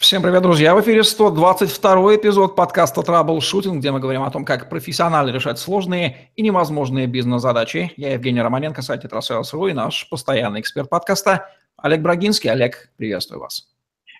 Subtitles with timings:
[0.00, 0.74] Всем привет, друзья!
[0.74, 6.30] В эфире 122 эпизод подкаста «Траблшутинг», где мы говорим о том, как профессионально решать сложные
[6.36, 7.92] и невозможные бизнес-задачи.
[7.98, 12.50] Я Евгений Романенко, сайт «Tetrasales.ru» и наш постоянный эксперт подкаста Олег Брагинский.
[12.50, 13.68] Олег, приветствую вас.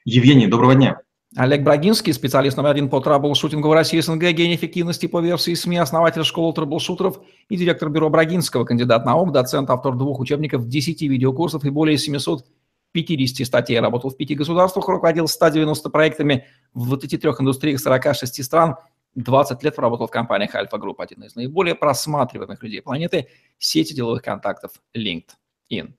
[0.04, 1.00] Евгений, доброго дня.
[1.34, 5.78] Олег Брагинский, специалист номер один по траблшутингу в России СНГ, гений эффективности по версии СМИ,
[5.78, 11.64] основатель школы траблшутеров и директор бюро Брагинского, кандидат наук, доцент, автор двух учебников, 10 видеокурсов
[11.64, 12.44] и более 700
[12.92, 18.76] 50 статей, работал в пяти государствах, руководил 190 проектами в 23 индустриях 46 стран,
[19.14, 24.22] 20 лет работал в компаниях Альфа Групп, один из наиболее просматриваемых людей планеты, сети деловых
[24.22, 25.94] контактов LinkedIn.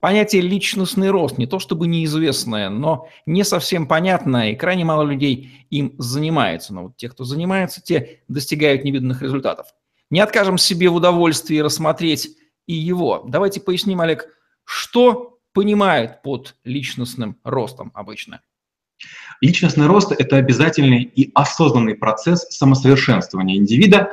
[0.00, 5.66] Понятие «личностный рост» не то чтобы неизвестное, но не совсем понятное, и крайне мало людей
[5.70, 6.72] им занимается.
[6.72, 9.66] Но вот те, кто занимается, те достигают невиданных результатов.
[10.10, 13.24] Не откажем себе в удовольствии рассмотреть и его.
[13.26, 14.28] Давайте поясним, Олег,
[14.64, 18.40] что понимают под личностным ростом обычно?
[19.40, 24.10] Личностный рост– это обязательный и осознанный процесс самосовершенствования индивида,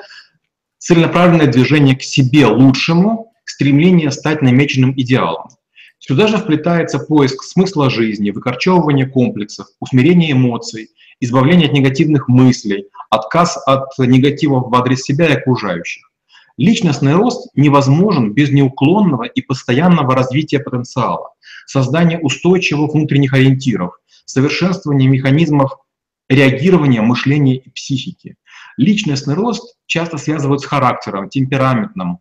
[0.77, 5.49] целенаправленное движение к себе лучшему, стремление стать намеченным идеалом.
[5.97, 10.89] Сюда же вплетается поиск смысла жизни, выкорчевывание комплексов, усмирение эмоций,
[11.19, 16.04] избавление от негативных мыслей, отказ от негатива в адрес себя и окружающих.
[16.57, 21.33] Личностный рост невозможен без неуклонного и постоянного развития потенциала,
[21.65, 25.77] создания устойчивых внутренних ориентиров, совершенствования механизмов
[26.29, 28.37] реагирования мышления и психики.
[28.77, 32.19] Личностный рост часто связывают с характером, темпераментом,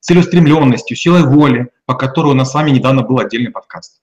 [0.00, 4.00] целеустремленностью, силой воли, по которой у нас с вами недавно был отдельный подкаст.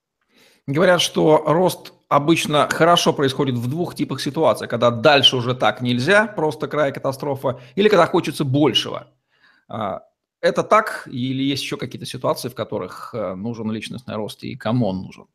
[0.66, 6.27] Говорят, что рост обычно хорошо происходит в двух типах ситуаций, когда дальше уже так нельзя,
[6.27, 9.07] просто край катастрофа, или когда хочется большего.
[9.69, 10.02] А,
[10.41, 14.87] это так или есть еще какие-то ситуации, в которых э, нужен личностный рост и кому
[14.87, 15.25] он нужен?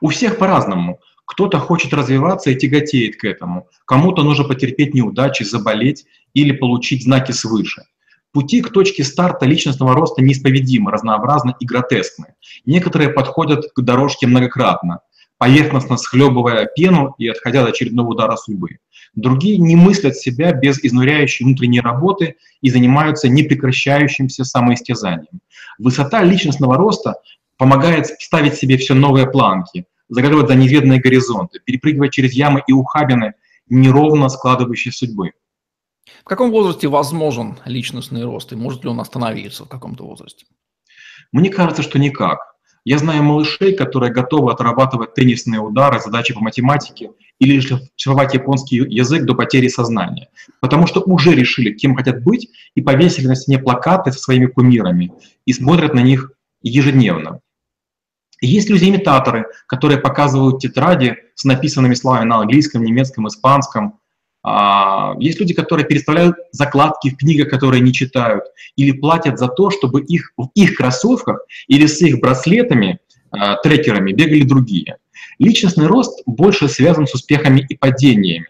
[0.00, 1.00] У всех по-разному.
[1.26, 3.68] Кто-то хочет развиваться и тяготеет к этому.
[3.84, 7.82] Кому-то нужно потерпеть неудачи, заболеть или получить знаки свыше.
[8.32, 12.34] Пути к точке старта личностного роста неисповедимы, разнообразны и гротескны.
[12.64, 15.00] Некоторые подходят к дорожке многократно,
[15.38, 18.78] поверхностно схлебывая пену и отходя от очередного удара судьбы.
[19.14, 25.40] Другие не мыслят себя без изнуряющей внутренней работы и занимаются непрекращающимся самоистязанием.
[25.78, 27.14] Высота личностного роста
[27.56, 33.34] помогает ставить себе все новые планки, заглядывать за неизведанные горизонты, перепрыгивать через ямы и ухабины
[33.68, 35.32] неровно складывающей судьбы.
[36.22, 40.46] В каком возрасте возможен личностный рост и может ли он остановиться в каком-то возрасте?
[41.32, 42.54] Мне кажется, что никак.
[42.84, 47.60] Я знаю малышей, которые готовы отрабатывать теннисные удары, задачи по математике или
[47.96, 50.28] шлифовать японский язык до потери сознания,
[50.60, 55.12] потому что уже решили, кем хотят быть, и повесили на стене плакаты со своими кумирами
[55.44, 57.40] и смотрят на них ежедневно.
[58.40, 63.98] Есть люди-имитаторы, которые показывают тетради с написанными словами на английском, немецком, испанском,
[65.18, 68.44] есть люди, которые переставляют закладки в книгах, которые не читают,
[68.76, 73.00] или платят за то, чтобы их, в их кроссовках или с их браслетами,
[73.30, 74.98] а, трекерами бегали другие.
[75.38, 78.48] Личностный рост больше связан с успехами и падениями.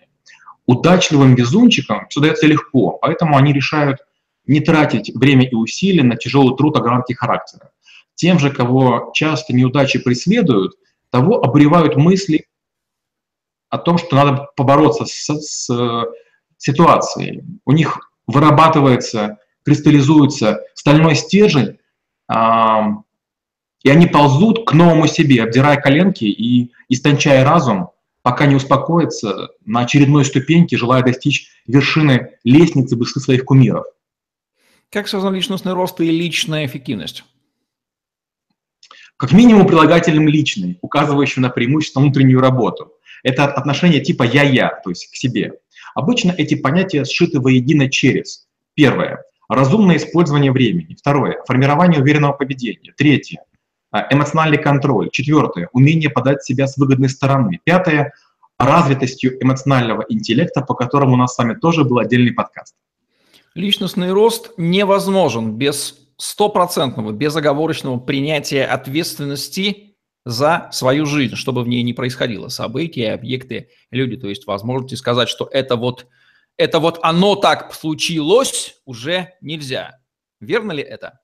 [0.67, 3.99] Удачливым везунчикам все дается легко, поэтому они решают
[4.47, 7.71] не тратить время и усилия на тяжелый труд огранки характера.
[8.15, 10.75] Тем же, кого часто неудачи преследуют,
[11.11, 12.47] того обревают мысли
[13.69, 16.05] о том, что надо побороться с, с э,
[16.57, 17.45] ситуацией.
[17.65, 21.79] У них вырабатывается, кристаллизуется стальной стержень,
[22.29, 23.03] а,
[23.83, 27.91] и они ползут к новому себе, обдирая коленки и истончая разум,
[28.23, 33.87] пока не успокоятся на очередной ступеньке, желая достичь вершины лестницы высоты своих кумиров.
[34.91, 37.25] Как связан личностный рост и личная эффективность?
[39.17, 42.93] Как минимум прилагательным «личный», указывающим на преимущественно внутреннюю работу.
[43.23, 45.55] Это отношение типа «я-я», то есть к себе.
[45.95, 48.47] Обычно эти понятия сшиты воедино через.
[48.75, 53.43] Первое– разумное использование времени, второе– формирование уверенного поведения, третье–
[54.11, 58.13] эмоциональный контроль, четвертое– умение подать себя с выгодной стороны, пятое–
[58.59, 62.75] развитостью эмоционального интеллекта, по которому у нас с вами тоже был отдельный подкаст.
[63.55, 69.88] Личностный рост невозможен без стопроцентного, безоговорочного принятия ответственности
[70.29, 72.49] за свою жизнь, чтобы в ней не происходило.
[72.49, 74.19] События, объекты, люди.
[74.19, 76.07] То есть можете сказать, что это вот,
[76.59, 80.01] это вот оно так случилось, уже нельзя.
[80.39, 81.21] Верно ли это?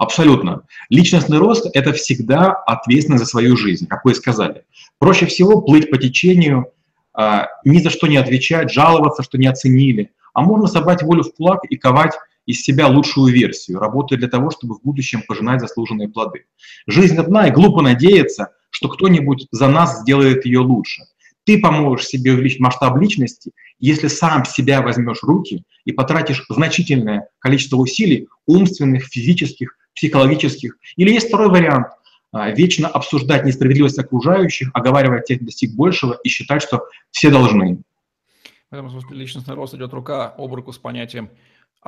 [0.00, 0.62] Абсолютно.
[0.90, 4.64] Личностный рост– это всегда ответственность за свою жизнь, как вы и сказали.
[4.98, 6.72] Проще всего плыть по течению,
[7.14, 10.10] а, ни за что не отвечать, жаловаться, что не оценили.
[10.34, 12.14] А можно собрать волю в кулак и ковать
[12.48, 16.46] из себя лучшую версию, работая для того, чтобы в будущем пожинать заслуженные плоды.
[16.86, 21.02] Жизнь одна, и глупо надеяться, что кто-нибудь за нас сделает ее лучше.
[21.44, 27.28] Ты поможешь себе увеличить масштаб личности, если сам себя возьмешь в руки и потратишь значительное
[27.38, 30.78] количество усилий умственных, физических, психологических.
[30.96, 31.88] Или есть второй вариант
[32.32, 37.82] а,– вечно обсуждать несправедливость окружающих, оговаривать тех достиг большего и считать, что все должны.
[38.70, 41.30] В этом смысле личностный рост идет рука об руку с понятием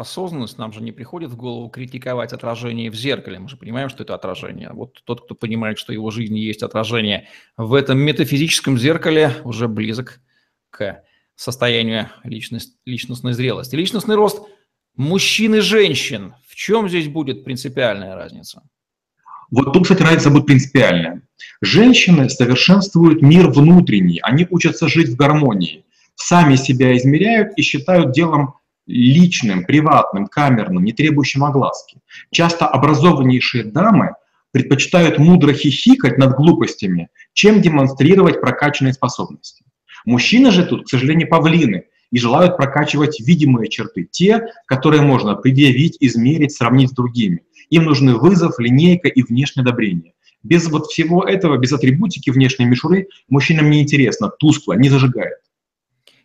[0.01, 0.59] осознанность.
[0.59, 3.39] Нам же не приходит в голову критиковать отражение в зеркале.
[3.39, 4.71] Мы же понимаем, что это отражение.
[4.73, 10.21] Вот тот, кто понимает, что его жизни есть отражение в этом метафизическом зеркале, уже близок
[10.71, 11.03] к
[11.37, 13.77] состоянию личность, личностной зрелости.
[13.77, 14.43] Личностный рост
[14.97, 16.35] мужчин и женщин.
[16.49, 18.63] В чем здесь будет принципиальная разница?
[19.51, 21.23] Вот тут, кстати, разница будет принципиальная.
[21.61, 25.85] Женщины совершенствуют мир внутренний, они учатся жить в гармонии
[26.23, 28.55] сами себя измеряют и считают делом
[28.87, 31.99] личным, приватным, камерным, не требующим огласки.
[32.31, 34.15] Часто образованнейшие дамы
[34.53, 39.65] предпочитают мудро хихикать над глупостями, чем демонстрировать прокачанные способности.
[40.05, 45.97] Мужчины же тут, к сожалению, павлины и желают прокачивать видимые черты, те, которые можно предъявить,
[46.01, 47.43] измерить, сравнить с другими.
[47.69, 50.15] Им нужны вызов, линейка и внешнее одобрение.
[50.43, 55.37] Без вот всего этого, без атрибутики внешней мишуры, мужчинам не интересно, тускло, не зажигает.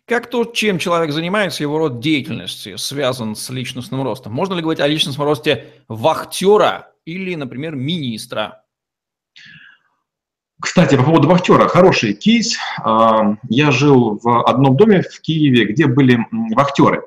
[0.06, 4.32] Как то, чем человек занимается, его род деятельности связан с личностным ростом?
[4.32, 8.62] Можно ли говорить о личностном росте вахтера или, например, министра?
[10.60, 12.56] Кстати, по поводу вахтера, хороший кейс.
[12.84, 16.24] А, я жил в одном доме в Киеве, где были
[16.54, 17.02] вахтеры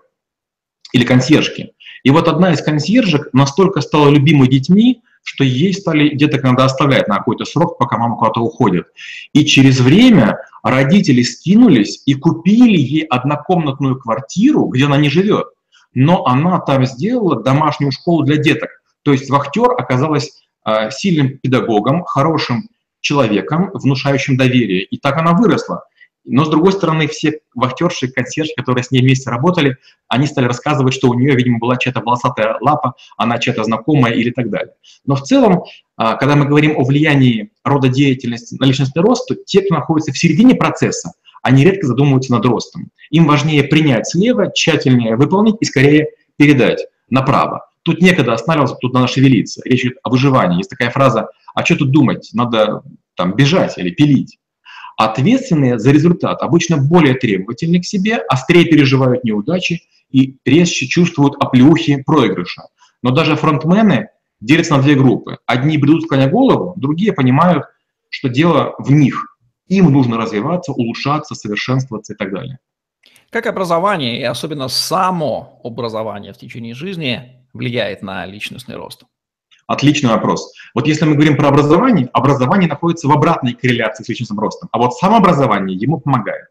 [0.91, 1.71] или консьержки.
[2.03, 7.07] И вот одна из консьержек настолько стала любимой детьми, что ей стали деток надо оставлять
[7.07, 8.87] на какой-то срок, пока мама куда-то уходит.
[9.33, 15.47] И через время родители скинулись и купили ей однокомнатную квартиру, где она не живет.
[15.93, 18.69] Но она там сделала домашнюю школу для деток.
[19.03, 22.69] То есть вахтер оказалась э, сильным педагогом, хорошим
[23.01, 24.83] человеком, внушающим доверие.
[24.83, 25.83] И так она выросла.
[26.31, 29.77] Но, с другой стороны, все вахтерши, консьержи, которые с ней вместе работали,
[30.07, 34.29] они стали рассказывать, что у нее, видимо, была чья-то волосатая лапа, она чья-то знакомая или
[34.29, 34.73] так далее.
[35.05, 35.63] Но в целом,
[35.97, 40.11] а, когда мы говорим о влиянии рода деятельности на личностный рост, то те, кто находится
[40.11, 42.89] в середине процесса, они редко задумываются над ростом.
[43.09, 47.65] Им важнее принять слева, тщательнее выполнить и скорее передать направо.
[47.83, 49.61] Тут некогда останавливаться, тут надо шевелиться.
[49.65, 50.57] Речь идет о выживании.
[50.57, 52.83] Есть такая фраза, а что тут думать, надо
[53.15, 54.37] там бежать или пилить.
[54.99, 62.03] Ответственные за результат обычно более требовательны к себе, острее переживают неудачи и резче чувствуют оплеухи
[62.03, 62.63] проигрыша.
[63.01, 64.09] Но даже фронтмены
[64.41, 65.37] делятся на две группы.
[65.45, 67.63] Одни бредут склоня голову, другие понимают,
[68.09, 69.37] что дело в них.
[69.69, 72.59] Им нужно развиваться, улучшаться, совершенствоваться и так далее.
[73.29, 79.03] Как образование и особенно само образование в течение жизни влияет на личностный рост?
[79.69, 80.51] Отличный вопрос.
[80.73, 84.79] Вот если мы говорим про образование, образование находится в обратной корреляции с личностным ростом, а
[84.79, 86.47] вот самообразование ему помогает.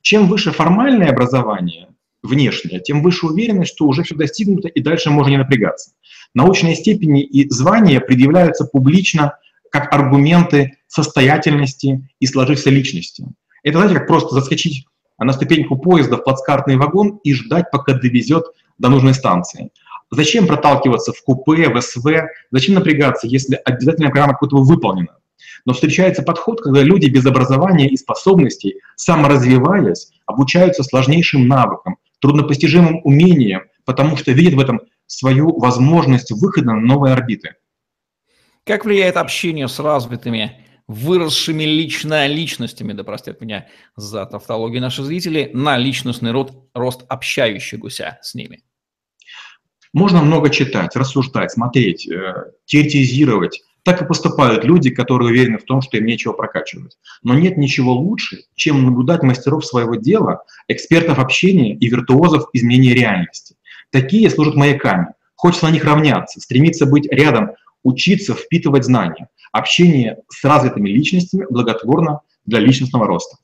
[0.00, 1.88] Чем выше формальное образование,
[2.22, 5.90] внешнее, тем выше уверенность, что уже все достигнуто и дальше можно не напрягаться.
[6.34, 9.38] Научные степени и звания предъявляются публично
[9.72, 13.26] как аргументы состоятельности и сложившейся личности.
[13.64, 14.86] Это, знаете, как просто заскочить
[15.18, 18.44] на ступеньку поезда в плацкартный вагон и ждать, пока довезет
[18.78, 19.70] до нужной станции.
[20.12, 22.28] Зачем проталкиваться в купе, в СВ?
[22.50, 25.16] Зачем напрягаться, если обязательная программа какой-то выполнена?
[25.64, 33.62] Но встречается подход, когда люди без образования и способностей, саморазвиваясь, обучаются сложнейшим навыкам, труднопостижимым умениям,
[33.86, 37.54] потому что видят в этом свою возможность выхода на новые орбиты.
[38.64, 43.66] Как влияет общение с развитыми, выросшими лично личностями, да простят меня
[43.96, 48.62] за тавтологию наши зрители, на личностный рост, рост общающегося с ними?
[49.92, 53.62] Можно много читать, рассуждать, смотреть, э, теоретизировать.
[53.82, 56.96] Так и поступают люди, которые уверены в том, что им нечего прокачивать.
[57.22, 63.56] Но нет ничего лучше, чем наблюдать мастеров своего дела, экспертов общения и виртуозов изменения реальности.
[63.90, 65.08] Такие служат маяками.
[65.34, 67.50] Хочется на них равняться, стремиться быть рядом,
[67.82, 69.28] учиться, впитывать знания.
[69.50, 73.36] Общение с развитыми личностями благотворно для личностного роста.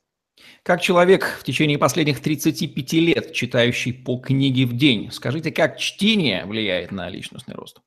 [0.62, 6.44] Как человек в течение последних 35 лет, читающий по книге в день, скажите, как чтение
[6.44, 7.78] влияет на личностный рост?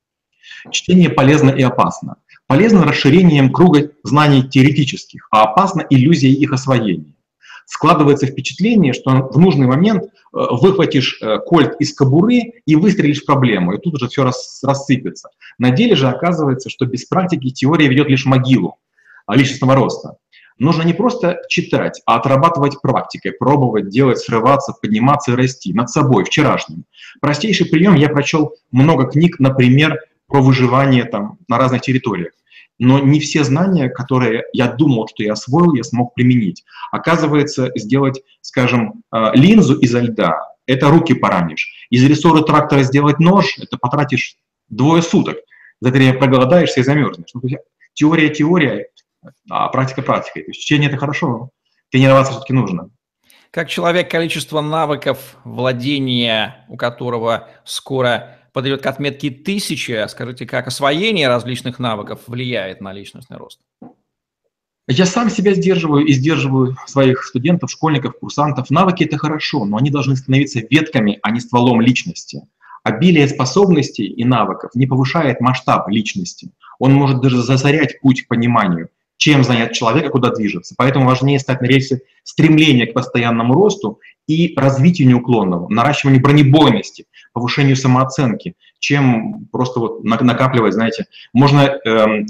[0.71, 2.15] Чтение полезно и опасно.
[2.47, 7.13] Полезно расширением круга знаний теоретических, а опасно иллюзией их освоения.
[7.65, 13.25] Складывается впечатление, что в нужный момент э, выхватишь э, кольт из кобуры и выстрелишь в
[13.25, 15.29] проблему, и тут уже все рассыпется.
[15.57, 18.77] На деле же оказывается, что без практики теория ведет лишь могилу
[19.29, 20.17] личностного роста.
[20.61, 26.23] Нужно не просто читать, а отрабатывать практикой, пробовать, делать, срываться, подниматься и расти над собой,
[26.23, 26.83] вчерашним.
[27.19, 32.33] Простейший прием, я прочел много книг, например, про выживание там, на разных территориях.
[32.77, 36.63] но не все знания, которые я думал, что я освоил, я смог применить.
[36.91, 41.87] Оказывается, сделать, скажем, э, линзу изо льда– это руки поранишь.
[41.89, 44.35] Из рессоры трактора сделать нож– это потратишь
[44.69, 45.37] двое суток.
[45.79, 47.31] За время проголодаешься и замерзнешь.
[47.33, 47.41] Ну,
[47.95, 48.90] теория– теория,
[49.49, 50.39] а практика– практика.
[50.39, 51.49] То есть учение– это хорошо,
[51.89, 52.89] тренироваться все-таки нужно.
[53.51, 61.27] Как человек, количество навыков владения, у которого скоро подойдет к отметке тысячи, скажите, как освоение
[61.27, 63.59] различных навыков влияет на личностный рост?
[64.87, 68.69] Я сам себя сдерживаю и сдерживаю своих студентов, школьников, курсантов.
[68.69, 72.41] Навыки– это хорошо, но они должны становиться ветками, а не стволом личности.
[72.83, 76.51] Обилие способностей и навыков не повышает масштаб личности.
[76.79, 78.89] Он может даже засорять путь к пониманию–
[79.21, 80.73] чем занят человек и куда движется.
[80.75, 87.75] Поэтому важнее стать на рельсе стремления к постоянному росту и развитию неуклонного, наращиванию бронебойности, повышению
[87.75, 92.25] самооценки, чем просто вот накапливать, знаете, можно эм,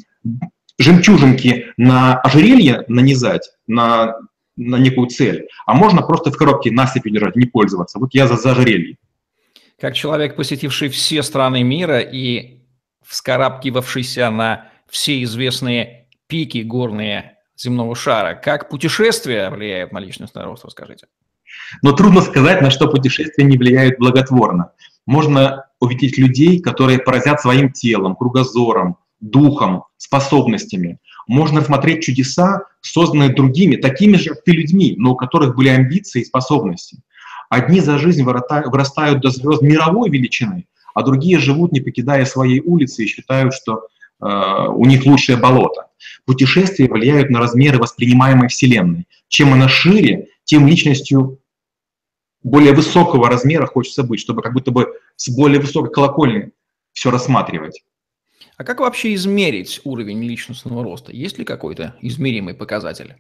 [0.77, 4.17] жемчужинки на ожерелье нанизать, на,
[4.57, 8.00] на некую цель, а можно просто в коробке насыпи держать, не пользоваться.
[8.00, 8.98] Вот я за, за ожерелье.
[9.79, 12.57] Как человек, посетивший все страны мира и
[13.05, 16.00] вскарабкивавшийся на все известные
[16.31, 18.35] пики горные земного шара.
[18.35, 21.07] Как путешествия влияют на личностный рост, расскажите?
[21.81, 24.71] Но трудно сказать, на что путешествия не влияют благотворно.
[25.05, 31.00] Можно увидеть людей, которые поразят своим телом, кругозором, духом, способностями.
[31.27, 36.21] Можно смотреть чудеса, созданные другими, такими же, как ты, людьми, но у которых были амбиции
[36.21, 37.00] и способности.
[37.50, 43.03] Одни за жизнь вырастают до звезд мировой величины, а другие живут, не покидая своей улицы,
[43.03, 43.88] и считают, что
[44.21, 45.87] у них лучшее болото.
[46.25, 49.07] Путешествия влияют на размеры воспринимаемой Вселенной.
[49.27, 51.39] Чем она шире, тем личностью
[52.43, 56.51] более высокого размера хочется быть, чтобы как будто бы с более высокой колокольни
[56.93, 57.83] все рассматривать.
[58.57, 61.11] А как вообще измерить уровень личностного роста?
[61.11, 63.15] Есть ли какой-то измеримый показатель?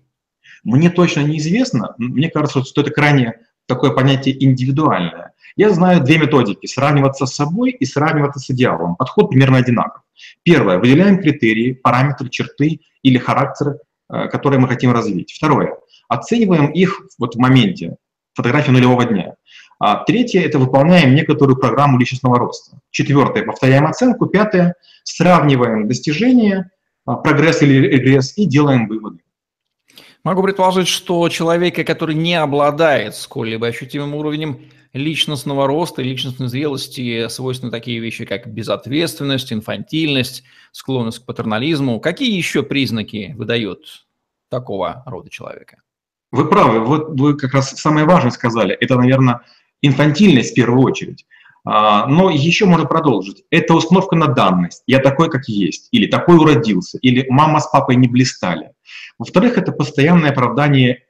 [0.63, 1.95] Мне точно неизвестно.
[1.97, 5.33] Мне кажется, что это крайне такое понятие индивидуальное.
[5.55, 8.95] Я знаю две методики– сравниваться с собой и сравниваться с идеалом.
[8.95, 10.01] Подход примерно одинаков.
[10.43, 15.33] Первое– выделяем критерии, параметры, черты или характеры, э, которые мы хотим развить.
[15.33, 15.75] Второе–
[16.07, 17.97] оцениваем их вот в моменте,
[18.33, 19.35] фотографии нулевого дня.
[19.79, 22.79] А третье– это выполняем некоторую программу личностного роста.
[22.91, 24.27] Четвертое– повторяем оценку.
[24.27, 26.71] Пятое– сравниваем достижения,
[27.05, 29.19] а, прогресс или регресс и делаем выводы.
[30.23, 37.27] Могу предположить, что человека, который не обладает сколь-либо ощутимым уровнем личностного роста и личностной зрелости
[37.27, 41.99] свойственны такие вещи, как безответственность, инфантильность, склонность к патернализму.
[41.99, 44.05] Какие еще признаки выдают
[44.49, 45.81] такого рода человека?
[46.31, 48.75] Вы правы, вот вы как раз самое важное сказали.
[48.75, 49.41] Это, наверное,
[49.81, 51.25] инфантильность в первую очередь.
[51.63, 53.43] А, но еще можно продолжить.
[53.51, 54.83] Это установка на данность.
[54.87, 55.87] Я такой, как есть.
[55.91, 56.97] Или такой уродился.
[56.99, 58.71] Или мама с папой не блистали.
[59.19, 61.03] Во-вторых, это постоянное оправдание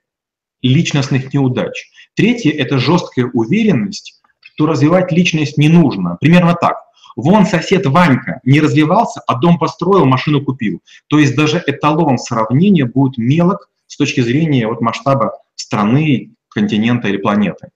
[0.61, 1.89] личностных неудач.
[2.15, 6.17] Третье– это жесткая уверенность, что развивать личность не нужно.
[6.19, 6.77] Примерно так.
[7.15, 10.81] Вон сосед Ванька не развивался, а дом построил, машину купил.
[11.07, 17.17] То есть даже эталон сравнения будет мелок с точки зрения вот масштаба страны, континента или
[17.17, 17.69] планеты.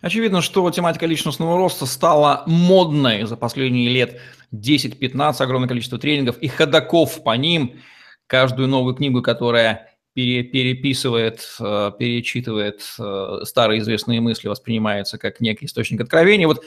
[0.00, 4.20] Очевидно, что тематика личностного роста стала модной за последние лет
[4.54, 7.80] 10-15, огромное количество тренингов и ходаков по ним.
[8.26, 15.66] Каждую новую книгу, которая пере, переписывает, э, перечитывает э, старые известные мысли, воспринимается как некий
[15.66, 16.46] источник откровения.
[16.46, 16.64] Вот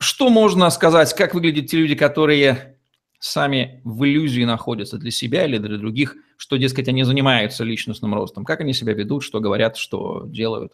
[0.00, 2.78] что можно сказать, как выглядят те люди, которые
[3.18, 8.44] сами в иллюзии находятся для себя или для других, что, дескать, они занимаются личностным ростом,
[8.44, 10.72] как они себя ведут, что говорят, что делают?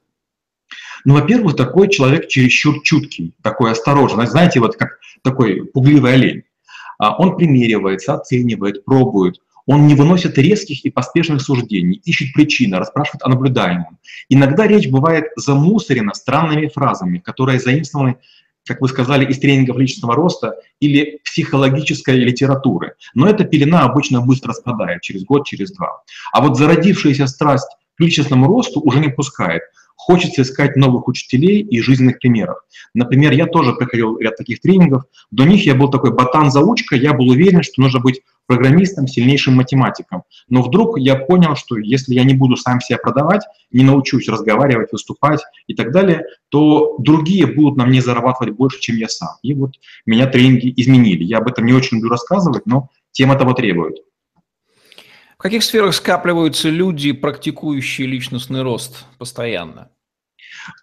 [1.05, 4.27] Ну, во-первых, такой человек чересчур чуткий, такой осторожный.
[4.27, 6.43] Знаете, вот как такой пугливый олень.
[6.99, 9.41] А он примеривается, оценивает, пробует.
[9.67, 13.99] Он не выносит резких и поспешных суждений, ищет причины, расспрашивает о наблюдаемом.
[14.29, 18.17] Иногда речь бывает замусорена странными фразами, которые заимствованы,
[18.67, 22.95] как вы сказали, из тренингов личностного роста или психологической литературы.
[23.15, 26.03] Но эта пелена обычно быстро спадает, через год, через два.
[26.33, 29.63] А вот зародившаяся страсть к личностному росту уже не пускает
[29.97, 32.59] хочется искать новых учителей и жизненных примеров.
[32.95, 35.05] Например, я тоже проходил ряд таких тренингов.
[35.31, 40.25] До них я был такой ботан-заучка, я был уверен, что нужно быть программистом, сильнейшим математиком.
[40.49, 44.93] Но вдруг я понял, что если я не буду сам себя продавать, не научусь разговаривать,
[44.93, 49.37] выступать и так далее, то другие будут на мне зарабатывать больше, чем я сам.
[49.43, 49.73] И вот
[50.07, 51.25] меня тренинги изменили.
[51.25, 53.97] Я об этом не очень люблю рассказывать, но тема того требует.
[55.45, 59.91] Каких сферах скапливаются люди, практикующие личностный рост постоянно?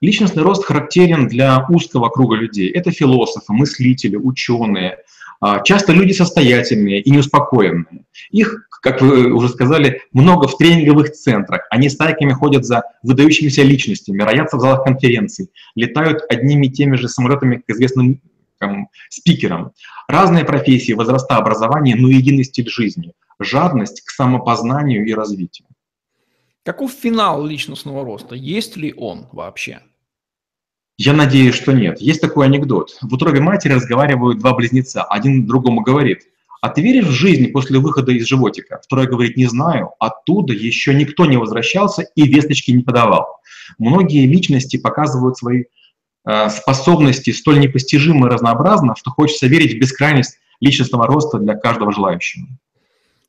[0.02, 2.70] Личностный рост характерен для узкого круга людей.
[2.70, 5.00] Это философы, мыслители, ученые,
[5.40, 8.06] А, часто люди состоятельные и неуспокоенные.
[8.30, 11.66] Их, как вы уже сказали, много в тренинговых центрах.
[11.72, 17.10] Они стайками ходят за выдающимися личностями, роятся в залах конференций, летают одними и теми же
[17.10, 18.22] самолетами к известным
[18.60, 19.72] там, спикерам.
[20.08, 23.14] Разные профессии, возраста образования, но единый стиль жизни.
[23.44, 25.68] Жадность к самопознанию и развитию.
[26.64, 28.36] Каков финал личностного роста?
[28.36, 29.82] Есть ли он вообще?
[30.98, 32.00] Я надеюсь, что нет.
[32.00, 32.98] Есть такой анекдот.
[33.02, 35.04] В утробе матери разговаривают два близнеца.
[35.04, 36.20] Один другому говорит,
[36.62, 38.80] а ты веришь в жизнь после выхода из животика?
[38.84, 39.94] Второй говорит, не знаю.
[40.00, 43.40] Оттуда еще никто не возвращался и весточки не подавал.
[43.80, 45.64] Многие личности показывают свои
[46.26, 51.92] э, способности столь непостижимо и разнообразно, что хочется верить в бескрайность личностного роста для каждого
[51.92, 52.48] желающего.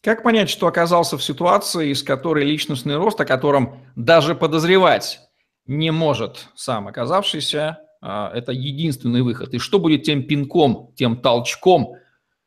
[0.03, 5.21] Как понять, что оказался в ситуации, из которой личностный рост, о котором даже подозревать
[5.67, 9.55] не может сам оказавшийся, а, это единственный выход.
[9.55, 11.95] И что будет тем пинком, тем толчком,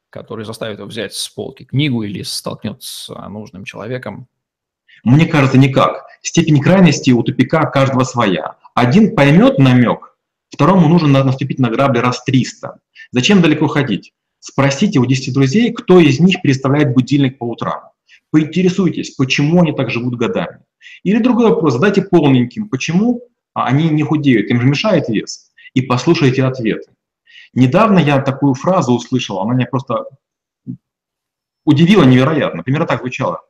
[0.10, 4.28] который заставит его взять с полки книгу или столкнется с нужным человеком?
[5.06, 6.06] Мне кажется, никак.
[6.22, 8.58] Степень крайности у тупика каждого своя.
[8.74, 10.18] Один поймет намек,
[10.50, 12.80] второму нужно наступить на грабли раз 300.
[13.12, 14.14] Зачем далеко ходить?
[14.48, 17.90] Спросите у 10 друзей, кто из них переставляет будильник по утрам.
[18.30, 20.60] Поинтересуйтесь, почему они так живут годами.
[21.02, 23.24] Или другой вопрос, задайте полненьким, почему
[23.56, 25.52] они не худеют, им же мешает вес.
[25.74, 26.92] И послушайте ответы.
[27.56, 30.06] Недавно я такую фразу услышал, она меня просто
[31.64, 32.62] удивила невероятно.
[32.62, 33.42] Примерно так звучало.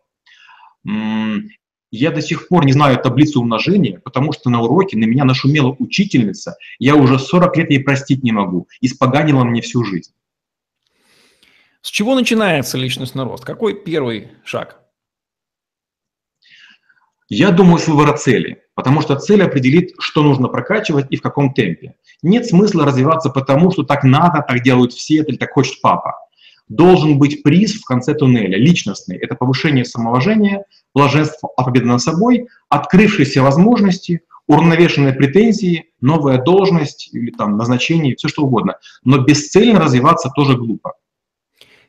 [1.92, 5.76] Я до сих пор не знаю таблицу умножения, потому что на уроке на меня нашумела
[5.78, 10.14] учительница, я уже 40 лет ей простить не могу, испоганила мне всю жизнь.
[11.86, 13.46] С чего начинается личностный рост?
[13.46, 14.80] Какой первый шаг?
[17.30, 21.54] Я думаю с выбора цели, потому что цель определит, что нужно прокачивать и в каком
[21.54, 21.94] темпе.
[22.24, 26.16] Нет смысла развиваться потому, что так надо, так делают все, или так хочет папа.
[26.70, 29.18] Должен быть приз в конце туннеля, личностный.
[29.18, 30.66] Это повышение самоуважения,
[30.96, 38.28] блаженство от победы над собой, открывшиеся возможности, уравновешенные претензии, новая должность или там назначение, все
[38.28, 38.80] что угодно.
[39.04, 40.94] Но бесцельно развиваться тоже глупо.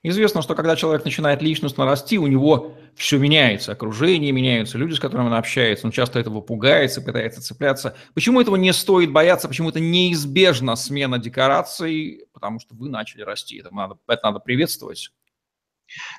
[0.09, 5.01] Известно, что когда человек начинает личностно расти, у него все меняется, окружение меняется, люди, с
[5.01, 7.97] которыми он общается, он часто этого пугается, пытается цепляться.
[8.15, 13.59] Почему этого не стоит бояться, почему это неизбежна смена декораций, потому что вы начали расти,
[13.59, 15.11] это надо, это надо приветствовать.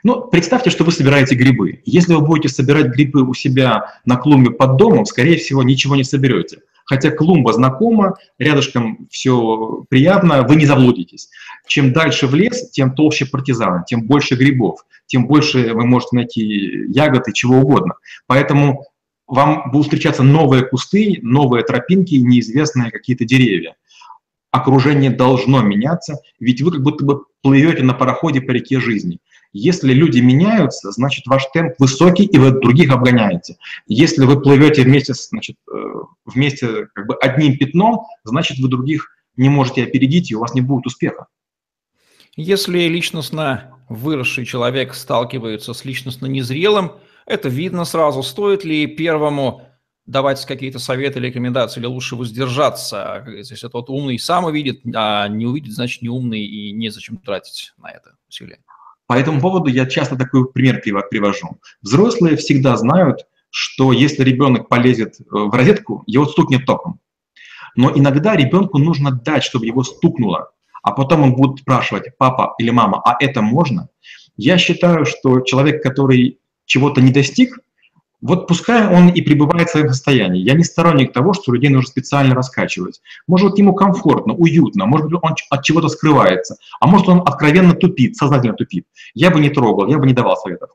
[0.03, 1.81] Ну, представьте, что вы собираете грибы.
[1.85, 6.03] Если вы будете собирать грибы у себя на клумбе под домом, скорее всего, ничего не
[6.03, 11.29] соберете хотя клумба знакома, рядышком все приятно, вы не заблудитесь.
[11.67, 16.41] Чем дальше в лес, тем толще партизаны, тем больше грибов, тем больше вы можете найти
[16.87, 17.95] ягод и чего угодно.
[18.25, 18.85] Поэтому
[19.27, 23.75] вам будут встречаться новые кусты, новые тропинки, неизвестные какие-то деревья.
[24.51, 29.19] Окружение должно меняться, ведь вы как будто бы плывете на пароходе по реке жизни.
[29.59, 33.57] Если люди меняются, значит ваш темп высокий, и вы других обгоняете.
[33.87, 35.77] Если вы плывете вместе, значит, э,
[36.25, 40.61] вместе как бы одним пятном, значит вы других не можете опередить, и у вас не
[40.61, 41.25] будет успеха.
[42.35, 46.91] Если личностно выросший человек сталкивается с личностно незрелым,
[47.25, 48.21] это видно сразу.
[48.21, 49.63] Стоит ли первому
[50.05, 53.25] давать какие-то советы или рекомендации, или лучше воздержаться?
[53.27, 57.89] Если тот умный сам увидит, а не увидит, значит не умный, и незачем тратить на
[57.89, 58.59] это усилия.
[59.07, 61.59] По этому поводу я часто такой пример привожу.
[61.81, 66.99] Взрослые всегда знают, что если ребенок полезет э, в розетку, его стукнет током.
[67.75, 70.51] Но иногда ребенку нужно дать, чтобы его стукнуло,
[70.83, 73.89] а потом он будет спрашивать, папа или мама, а это можно?
[74.35, 77.59] Я считаю, что человек, который чего-то не достиг,
[78.21, 80.41] вот пускай он и пребывает в своем состоянии.
[80.41, 83.01] Я не сторонник того, что людей нужно специально раскачивать.
[83.27, 88.15] Может, ему комфортно, уютно, может быть, он от чего-то скрывается, а может, он откровенно тупит,
[88.15, 88.85] сознательно тупит.
[89.13, 90.71] Я бы не трогал, я бы не давал советов.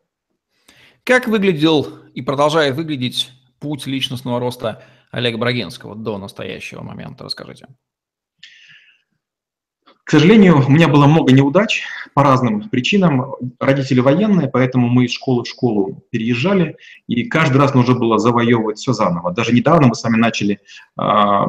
[1.04, 7.24] Как выглядел и продолжает выглядеть путь личностного роста Олега Брагинского до настоящего момента?
[7.24, 7.66] Расскажите.
[10.04, 13.34] К сожалению, у меня было много неудач по разным причинам.
[13.60, 18.78] Родители военные, поэтому мы из школы в школу переезжали, и каждый раз нужно было завоевывать
[18.78, 19.32] все заново.
[19.32, 21.02] Даже недавно мы с вами начали э,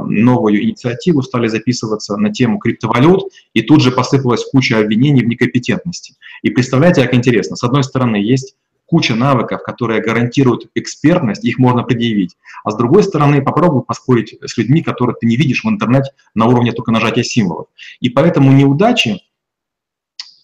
[0.05, 6.15] новую инициативу, стали записываться на тему криптовалют, и тут же посыпалась куча обвинений в некомпетентности.
[6.43, 8.55] И представляете, как интересно, с одной стороны есть
[8.93, 12.37] куча навыков, которые гарантируют экспертность, их можно предъявить.
[12.63, 16.45] А с другой стороны, попробуй поспорить с людьми, которых ты не видишь в интернете на
[16.45, 17.69] уровне только нажатия символов.
[18.01, 19.23] И поэтому неудачи,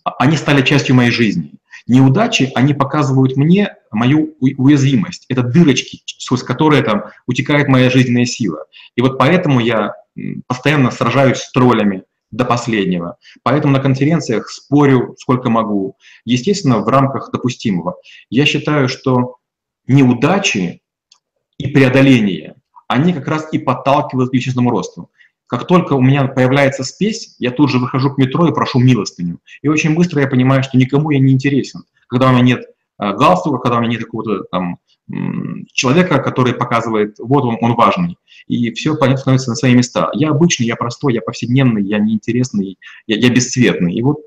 [0.04, 1.60] а, они стали частью моей жизни.
[1.86, 5.26] Неудачи, они показывают мне мою уязвимость.
[5.30, 8.66] Это дырочки, сквозь которые там утекает моя жизненная сила.
[8.96, 9.94] И вот поэтому я
[10.48, 13.18] постоянно сражаюсь с троллями, до последнего.
[13.44, 15.96] Поэтому на конференциях спорю сколько могу.
[16.26, 17.96] Естественно, в рамках допустимого.
[18.30, 19.38] Я считаю, что
[19.88, 20.82] неудачи
[21.58, 22.56] и преодоление,
[22.88, 25.10] они как раз и подталкивают к личностному росту.
[25.48, 29.39] Как только у меня появляется спесь, я тут же выхожу к метро и прошу милостыню.
[29.63, 31.86] И очень быстро я понимаю, что никому я не интересен.
[32.08, 32.65] Когда у меня нет
[33.00, 34.78] э, галстука, когда у меня нет какого-то там
[35.74, 38.17] человека, который показывает, вот он, он важный.
[38.48, 40.10] И все понятно становится на свои места.
[40.13, 43.93] Я обычный, я простой, я повседневный, я неинтересный, я, я бесцветный.
[43.93, 44.19] И вот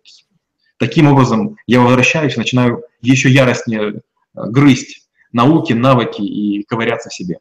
[0.78, 4.00] таким образом я возвращаюсь, начинаю еще яростнее э,
[4.34, 7.38] грызть науки, навыки и ковыряться в себе.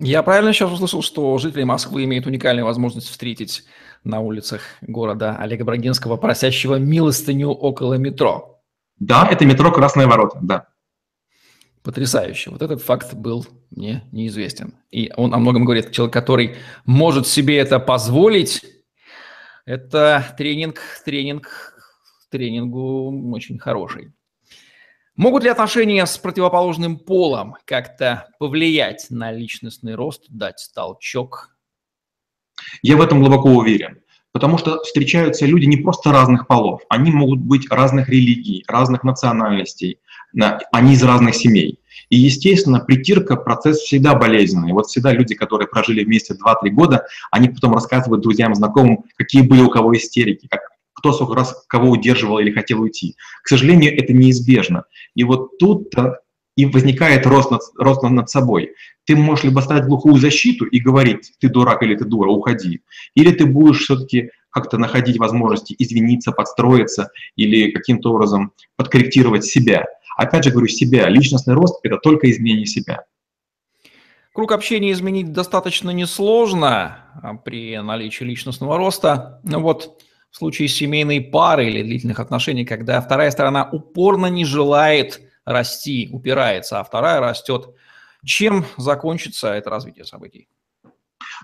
[0.00, 3.64] Я правильно сейчас услышал, что жители Москвы имеют уникальную возможность встретить
[4.04, 8.60] на улицах города Олега Брагинского, просящего милостыню около метро?
[9.00, 10.66] Да, это метро «Красные ворота», да.
[11.82, 12.50] Потрясающе.
[12.50, 14.74] Вот этот факт был мне неизвестен.
[14.90, 15.92] И он о многом говорит.
[15.92, 18.64] Человек, который может себе это позволить,
[19.64, 21.74] это тренинг, тренинг,
[22.30, 24.12] тренингу очень хороший.
[25.14, 31.56] Могут ли отношения с противоположным полом как-то повлиять на личностный рост, дать толчок?
[32.82, 34.00] Я в этом глубоко уверен.
[34.32, 40.00] Потому что встречаются люди не просто разных полов, они могут быть разных религий, разных национальностей,
[40.72, 41.80] они из разных семей.
[42.10, 44.72] И, естественно, притирка– процесс всегда болезненный.
[44.72, 49.60] Вот всегда люди, которые прожили вместе 2-3 года, они потом рассказывают друзьям, знакомым, какие были
[49.60, 50.60] у кого истерики, как
[50.94, 53.14] кто сколько раз кого удерживал или хотел уйти.
[53.44, 54.84] К сожалению, это неизбежно.
[55.14, 55.94] И вот тут
[56.56, 58.72] и возникает рост над, рост над собой.
[59.04, 62.80] Ты можешь либо ставить глухую защиту и говорить, ты дурак или ты дура, уходи.
[63.14, 69.86] Или ты будешь все-таки как-то находить возможности извиниться, подстроиться или каким-то образом подкорректировать себя.
[70.18, 71.08] Опять же говорю, себя.
[71.08, 73.04] Личностный рост– это только изменение себя.
[74.34, 79.40] Круг общения изменить достаточно несложно а, при наличии личностного роста.
[79.44, 80.02] Но вот
[80.32, 86.80] в случае семейной пары или длительных отношений, когда вторая сторона упорно не желает расти, упирается,
[86.80, 87.68] а вторая растет,
[88.24, 90.48] чем закончится это развитие событий?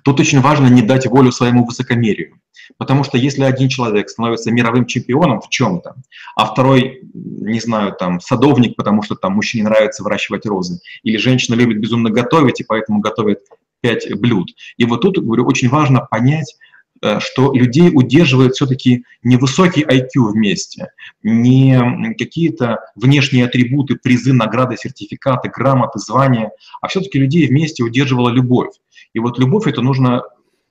[0.02, 2.40] Тут очень важно не дать волю своему высокомерию.
[2.76, 5.94] Потому что если один человек становится мировым чемпионом в чем-то,
[6.36, 11.54] а второй, не знаю, там, садовник, потому что там мужчине нравится выращивать розы, или женщина
[11.54, 13.40] любит безумно готовить, и поэтому готовит
[13.80, 14.50] пять блюд.
[14.76, 16.56] И вот тут, говорю, очень важно понять,
[17.04, 20.88] Э, что людей удерживает все-таки не высокий IQ вместе,
[21.22, 28.74] не какие-то внешние атрибуты, призы, награды, сертификаты, грамоты, звания, а все-таки людей вместе удерживала любовь.
[29.12, 30.22] И вот любовь это нужно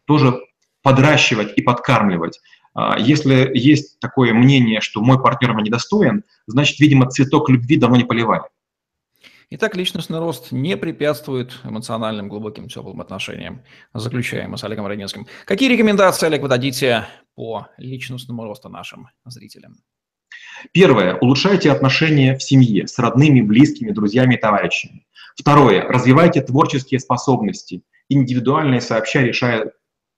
[0.06, 0.40] тоже
[0.84, 2.40] подращивать и подкармливать.
[2.76, 7.98] А, если есть такое мнение, что мой партнер мне недостоин, значит, видимо, цветок любви давно
[7.98, 8.44] не поливали.
[9.50, 13.62] Итак, личностный рост не препятствует эмоциональным глубоким теплым отношениям.
[13.94, 15.28] Заключаем мы с Олегом Родинским.
[15.46, 19.76] Какие рекомендации, Олег, вы дадите по личностному росту нашим зрителям?
[20.72, 21.16] Первое.
[21.18, 25.06] Улучшайте отношения в семье с родными, близкими, друзьями и товарищами.
[25.36, 25.84] Второе.
[25.84, 29.72] Развивайте творческие способности, индивидуально и сообща решая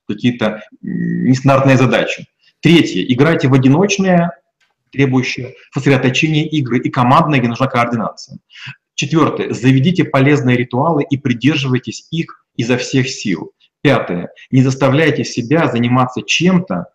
[0.07, 2.27] какие-то нестандартные задачи.
[2.59, 3.03] Третье.
[3.03, 4.31] Играйте в одиночные,
[4.91, 8.39] требующие сосредоточения игры и командная, где нужна координация.
[8.95, 9.53] Четвертое.
[9.53, 13.51] Заведите полезные ритуалы и придерживайтесь их изо всех сил.
[13.81, 14.29] Пятое.
[14.51, 16.87] Не заставляйте себя заниматься чем-то,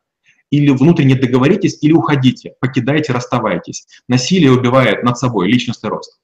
[0.51, 3.87] или внутренне договоритесь, или уходите, покидайте, расставайтесь.
[4.09, 6.21] Насилие убивает над собой личностный рост.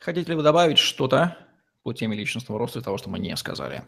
[0.00, 1.38] Хотите ли вы добавить что-то
[1.82, 3.84] по теме личностного роста из того, что мы не сказали?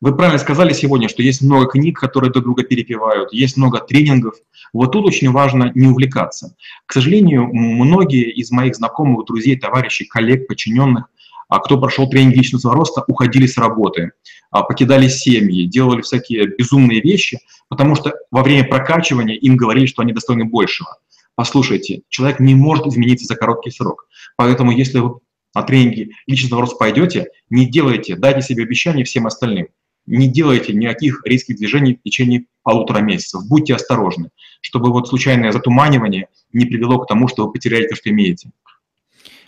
[0.00, 4.34] Вы правильно сказали сегодня, что есть много книг, которые друг друга перепевают, есть много тренингов.
[4.72, 6.56] Вот тут очень важно не увлекаться.
[6.86, 11.06] К сожалению, многие из моих знакомых, друзей, товарищей, коллег, подчиненных,
[11.48, 14.12] а кто прошел тренинг личностного роста, уходили с работы,
[14.50, 20.02] а, покидали семьи, делали всякие безумные вещи, потому что во время прокачивания им говорили, что
[20.02, 20.96] они достойны большего.
[21.34, 24.06] Послушайте, человек не может измениться за короткий срок.
[24.36, 25.18] Поэтому если вы
[25.54, 29.68] на тренинги личностного роста пойдете, не делайте, дайте себе обещание всем остальным.
[30.06, 33.42] Не делайте никаких резких движений в течение полутора месяцев.
[33.48, 38.10] Будьте осторожны, чтобы вот случайное затуманивание не привело к тому, что вы потеряете то, что
[38.10, 38.50] имеете.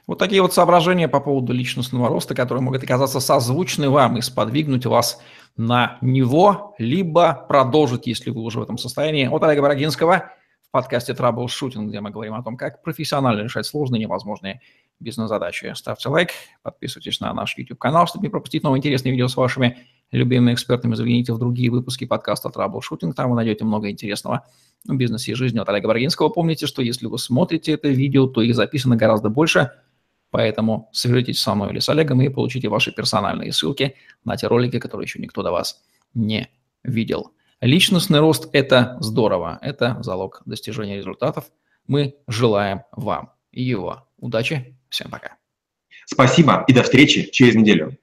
[0.07, 4.85] Вот такие вот соображения по поводу личностного роста, которые могут оказаться созвучны вам и сподвигнуть
[4.85, 5.21] вас
[5.57, 9.27] на него, либо продолжить, если вы уже в этом состоянии.
[9.27, 10.31] От Олега Бородинского
[10.69, 14.61] в подкасте Troubleshooting, где мы говорим о том, как профессионально решать сложные невозможные
[15.01, 15.73] бизнес-задачи.
[15.75, 16.31] Ставьте лайк,
[16.63, 19.79] подписывайтесь на наш YouTube-канал, чтобы не пропустить новые интересные видео с вашими
[20.11, 20.95] любимыми экспертами.
[20.95, 24.47] Загляните в другие выпуски подкаста Troubleshooting, там вы найдете много интересного
[24.87, 26.29] в бизнесе и жизни от Олега Брагинского.
[26.29, 29.73] Помните, что если вы смотрите это видео, то их записано гораздо больше,
[30.31, 34.79] поэтому свяжитесь со мной или с Олегом и получите ваши персональные ссылки на те ролики,
[34.79, 36.49] которые еще никто до вас не
[36.83, 37.33] видел.
[37.61, 41.51] Личностный рост– это здорово, это залог достижения результатов.
[41.87, 44.07] Мы желаем вам его.
[44.19, 45.37] Удачи, всем пока.
[46.07, 47.99] Спасибо и до встречи через неделю.